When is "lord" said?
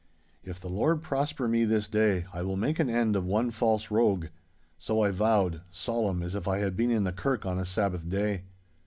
0.67-1.03